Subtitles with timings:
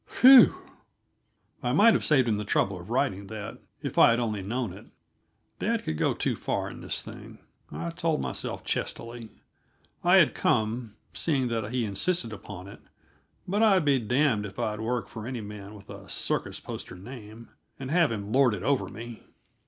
[0.21, 0.55] Whew!
[1.61, 4.73] I might have saved him the trouble of writing that, if I had only known
[4.73, 4.87] it.
[5.59, 7.37] Dad could go too far in this thing,
[7.71, 9.29] I told myself chestily.
[10.03, 12.79] I had come, seeing that he insisted upon it,
[13.47, 17.49] but I'd be damned if I'd work for any man with a circus poster name,
[17.77, 19.21] and have him lord it over me.